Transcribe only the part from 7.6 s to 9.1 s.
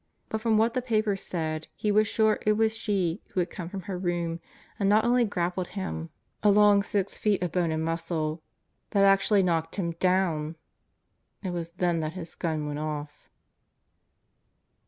and muscle but